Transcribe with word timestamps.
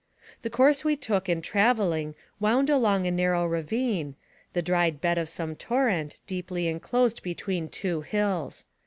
The 0.41 0.49
course 0.49 0.83
we 0.83 0.95
took 0.95 1.29
in 1.29 1.43
traveling 1.43 2.15
wound 2.39 2.71
along 2.71 3.05
a 3.05 3.11
nar 3.11 3.33
row 3.33 3.45
ravine, 3.45 4.15
the 4.53 4.63
dried 4.63 4.99
bed 4.99 5.19
of 5.19 5.29
some 5.29 5.55
torrent, 5.55 6.19
deeply 6.25 6.67
in 6.67 6.79
closed 6.79 7.21
between 7.21 7.69
two 7.69 8.01
hills. 8.01 8.65